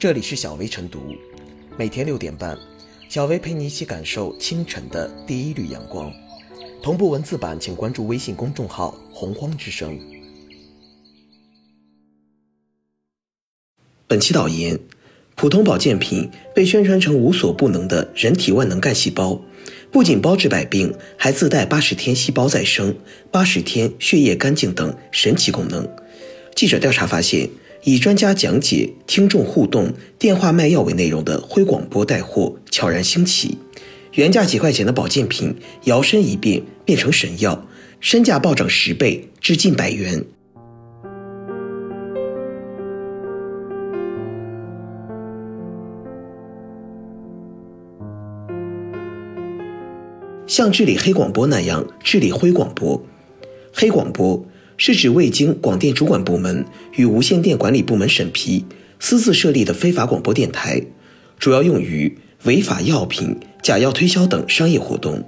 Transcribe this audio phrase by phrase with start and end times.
[0.00, 1.14] 这里是小薇晨读，
[1.76, 2.56] 每天六点半，
[3.10, 6.10] 小薇陪你一起感受清晨的第一缕阳光。
[6.82, 10.00] 同步文字版，请关注微信公众号“洪荒之声”。
[14.08, 14.80] 本期导言：
[15.34, 19.38] 普通保健品被宣传成无所不能的人体万能干细胞，
[19.92, 22.96] 不仅包治百病，还自带八十天细胞再生、
[23.30, 25.86] 八十天血液干净等神奇功能。
[26.56, 27.50] 记者调查发现。
[27.82, 33.56] 以专家讲解、听众互动、电话卖药为内容的灰广播带货悄然兴起，
[34.12, 37.66] 原价几块钱的保健品摇身一变变成神药，
[37.98, 40.22] 身价暴涨十倍至近百元。
[50.46, 53.02] 像治理黑广播那样治理灰广播，
[53.72, 54.44] 黑广播。
[54.82, 56.64] 是指未经广电主管部门
[56.96, 58.64] 与无线电管理部门审批，
[58.98, 60.82] 私自设立的非法广播电台，
[61.38, 65.22] 主要用于违法药品、假药推销等商业活动。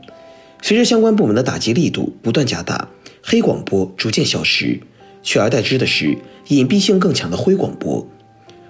[0.62, 2.88] 随着相关部门的打击力度不断加大，
[3.22, 4.80] 黑广播逐渐消失，
[5.22, 6.16] 取而代之的是
[6.48, 8.08] 隐蔽性更强的灰广播。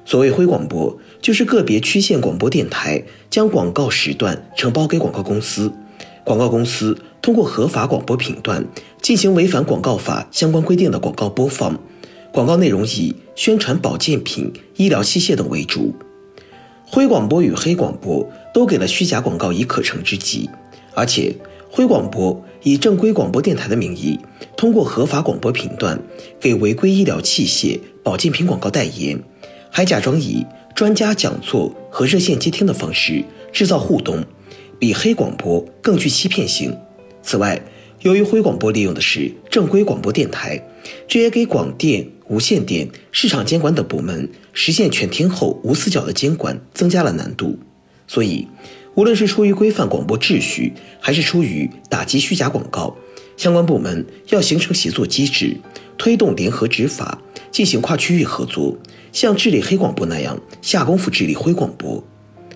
[0.04, 5.72] 所谓灰广播，就是个别区县广播电台将广告时段承包给广告公司，
[6.24, 6.98] 广告公司。
[7.22, 8.66] 通过合法广播频段
[9.00, 11.78] 进行违反广告法相关规定的广告播放，
[12.32, 15.94] 广告内容以宣传保健品、医疗器械等为主。
[16.84, 20.50] 灰广播与黑广播都给了虚假广告以可乘之机，
[20.94, 21.32] 而且
[21.70, 24.18] 灰广播以正规广播电台的名义，
[24.56, 26.02] 通过合法广播频段
[26.40, 29.22] 给违规医疗器械、保健品广告代言，
[29.70, 34.24] 还假装以专家讲座和热线接听的方式制造互动，
[34.82, 36.76] 比黑广播更具欺骗性。
[37.22, 37.62] 此外，
[38.00, 40.60] 由于灰广播利用的是正规广播电台，
[41.06, 47.56] 这也给广电、无线电、市场监管等部门实现全天候无死角的监管增加了难度。
[48.08, 48.48] 所以，
[48.96, 52.96] 无论是出于规范广播秩序，还是出于打击虚假广告，
[53.36, 55.56] 相关部门要形成协作机制，
[55.96, 57.22] 推动联合执法，
[57.52, 58.76] 进行跨区域合作，
[59.12, 62.02] 像治理黑广播那样下功夫治理灰广播。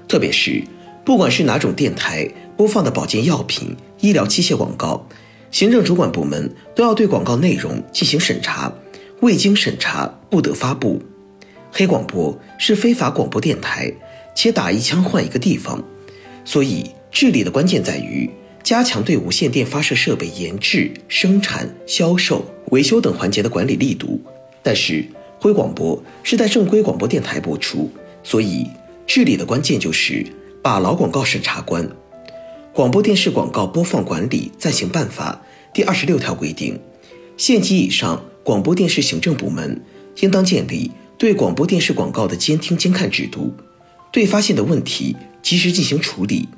[0.08, 0.60] 特别是，
[1.06, 3.76] 不管是哪种电台播放的保健药品。
[4.00, 5.08] 医疗器械广告，
[5.50, 8.70] 行政主管部门都要对广告内容进行审查，
[9.20, 11.00] 未经审查不得发布。
[11.72, 13.90] 黑广播是非法广播电台，
[14.34, 15.82] 且打一枪换一个地方，
[16.44, 18.28] 所以治理的关键在于
[18.62, 24.20] 加强对无线电发射设备研制、生产、销售、维修等环节的管理力度。
[24.62, 25.04] 但是
[25.40, 27.90] 灰广播是在正规广播电台播出，
[28.22, 28.66] 所以
[29.06, 30.26] 治理的关键就是
[30.66, 31.88] 把牢广告审查关。
[32.74, 35.40] 广播电视广告播放管理暂行办法
[35.72, 36.80] 第二十六条规定，
[37.36, 39.80] 县级以上广播电视行政部门
[40.16, 43.54] 应当建立对广播电视广告的监听监看制度，
[44.10, 46.48] 对发现的问题及时进行处理。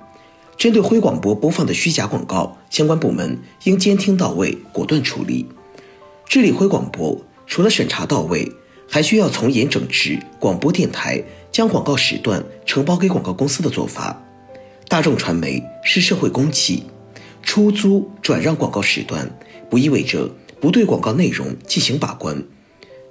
[0.56, 5.46] 针对灰广播播放的虚假广告，相关部门应监听到位，果断处理。
[6.26, 8.50] 治理灰广播，除了审查到位，
[8.88, 11.22] 还需要从严整治广播电台
[11.52, 14.24] 将广告时段承包给广告公司的做法。
[14.88, 16.84] 大众传媒是社会公器，
[17.42, 19.30] 出租转让广告时段
[19.68, 22.42] 不意味着不对广告内容进行把关。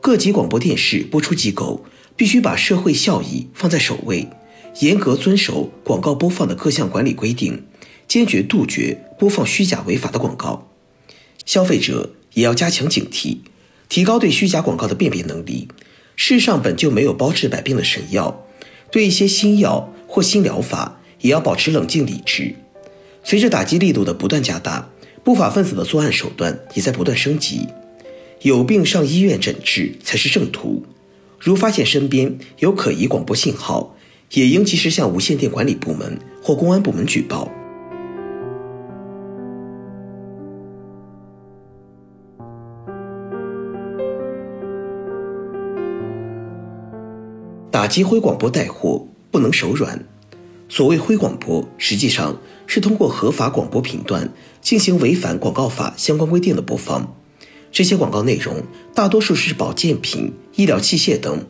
[0.02, 4.28] 各级广播电视播出机构必须把社会效益放在首位，
[4.80, 7.66] 严格遵守广告播放的各项管理规定，
[8.08, 10.68] 坚决杜绝播放虚假违法的广告。
[11.46, 13.38] 消费者也要加强警惕，
[13.90, 15.68] 提高对虚假广告的辨别能力。
[16.16, 18.46] 世上本就没有包治百病的神药，
[18.92, 20.94] 对一些新药或新疗法。
[21.22, 22.54] 也要保持冷静理智。
[23.24, 24.88] 随着打击力度的不断加大，
[25.24, 27.68] 不法分子的作案手段也在不断升级。
[28.44, 30.86] 有病上医院诊治才是正途。
[31.40, 33.96] 如发现身边有可疑广播信号，
[34.34, 37.52] 也应及时向无线电管理部门或公安部门举报。
[47.70, 50.06] 打击灰广播带货不能手软。
[50.70, 57.16] 所谓灰广播，实际上是通过合法广播频段进行违反广告法相关规定的播放。
[57.72, 58.64] 这些广告内容
[58.96, 61.46] 大多数是保健品、医疗器械等，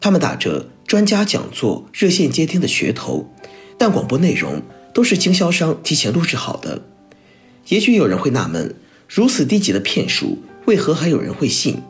[0.00, 3.28] 他们打着专家讲座、热线接听的噱头，
[3.78, 4.62] 但广播内容
[4.92, 6.82] 都是经销商提前录制好的。
[7.68, 8.74] 也许有人会纳闷，
[9.08, 11.80] 如此低级的骗术，为何还有人会信？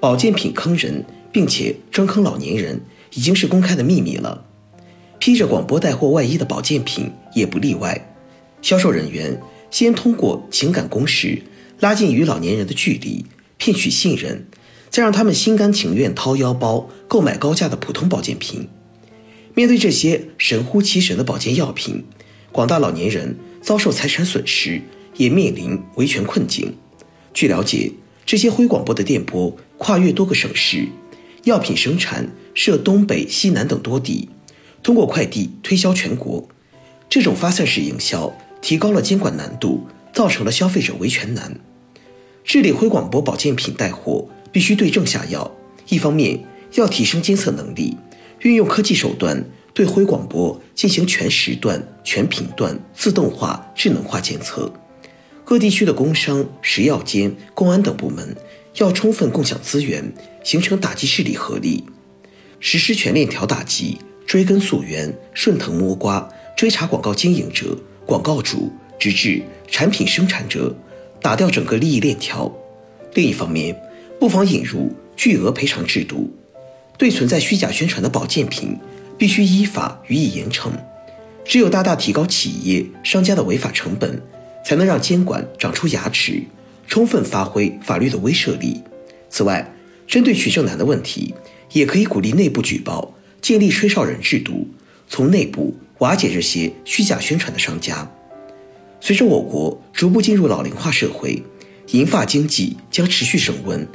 [0.00, 2.80] 保健品坑人，并且专坑老年人，
[3.14, 4.44] 已经是公开的秘密了。
[5.18, 8.14] 披着广播带货外衣的保健品也不例外，
[8.60, 11.42] 销售人员先通过情感攻势
[11.78, 13.24] 拉近与老年人的距离，
[13.56, 14.46] 骗取信任，
[14.90, 18.68] 再让他们心甘情愿掏腰包购买高价的普通保健品。
[19.54, 22.04] 面对这些神乎其神的保健药品，
[22.50, 24.80] 广大老年人遭受财产损失，
[25.16, 26.74] 也面临维权困境。
[27.32, 27.92] 据了解，
[28.26, 30.88] 这些灰广播的电波跨越多个省市，
[31.44, 34.28] 药品生产涉东北、西南等多地，
[34.82, 36.48] 通过快递推销全国。
[37.08, 41.58] 这种发散式营销提高了监管难度，造成了消费者维权难。
[42.44, 45.50] 治理灰广播保健品带货必须对症下药，
[45.88, 46.44] 一方面
[46.74, 47.96] 要提升监测能力。
[48.40, 54.72] 运用科技手段对灰广播进行全时段、全频段自动化、智能化监测。
[55.44, 58.36] 各地区的工商、食药监、公安等部门
[58.78, 60.12] 要充分共享资源，
[60.42, 61.84] 形成打击势力合力，
[62.64, 66.26] 实施全链条打击，追根溯源、顺藤摸瓜，
[66.56, 67.76] 追查广告经营者、
[68.06, 70.72] 广告主，直至产品生产者，
[71.20, 72.50] 打掉整个利益链条。
[73.14, 73.76] 另一方面，
[74.20, 76.32] 不妨引入巨额赔偿制度。
[76.96, 78.78] 对存在虚假宣传的保健品，
[79.18, 80.70] 必须依法予以严惩。
[81.44, 84.22] 只有大大提高企业、商家的违法成本，
[84.64, 86.40] 才能让监管长出牙齿，
[86.86, 88.80] 充分发挥法律的威慑力。
[89.28, 89.68] 此外，
[90.06, 91.34] 针对取证难的问题，
[91.72, 94.68] 也可以鼓励内部举报，建立吹哨人制度，
[95.08, 98.10] 从内部瓦解这些虚假宣传的商家。
[99.00, 101.42] 随着我国逐步进入老龄化社会，
[101.88, 103.86] 银发经济将持续升温，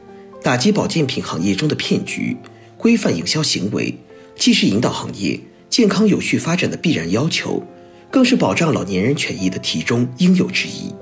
[0.43, 2.35] 打击保健品行业中的骗局。
[2.77, 3.97] 规范营销行为，
[4.35, 5.39] 既是引导行业
[5.69, 7.63] 健康有序发展的必然要求，
[8.11, 10.93] 更是保障老年人权益的题中应有之义。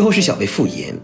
[0.00, 0.98] 最后是小贝复言，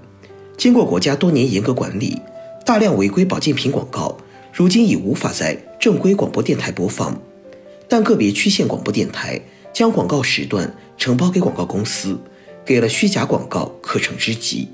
[0.56, 2.18] 经过国家多年严格管理，
[2.64, 4.16] 大量违规保健品广告
[4.50, 7.20] 如今已无法在正规广播电台播放，
[7.90, 9.38] 但个别区县广播电台。
[9.74, 12.18] 将广告时段承包给广告公司，
[12.64, 14.66] 给了虚假广告可乘之机。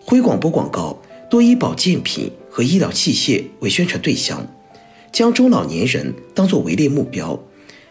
[0.00, 0.98] 灰广播广告
[1.28, 4.46] 多以保健品和医疗器械为宣传对象，
[5.12, 7.38] 将中老年人当作围猎目标，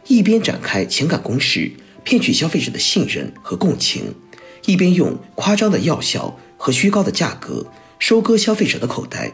[0.08, 1.72] 一边展开情感攻势，
[2.04, 4.16] 骗取消费者的信任和共情，
[4.66, 7.66] 一边用夸张的药效和虚高的价格
[8.00, 9.32] 收割消费者的口袋。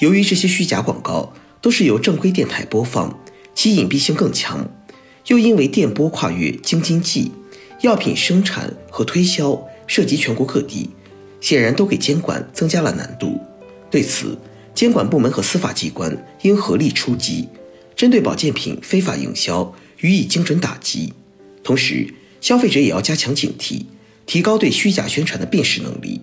[0.00, 3.18] 由于这些虚假广告都是由正规电台播放，
[3.54, 4.68] 其隐蔽性更强。
[5.28, 7.32] 又因为电波跨越京津冀，
[7.80, 10.90] 药品生产和推销涉及全国各地，
[11.40, 13.40] 显然都给监管增加了难度。
[13.90, 14.36] 对此，
[14.74, 17.48] 监管部门和司法机关应合力出击，
[17.96, 21.14] 针对保健品非法营销予以精准打击。
[21.62, 23.86] 同时，消费者也要加强警惕，
[24.26, 26.20] 提高对虚假宣传的辨识能力。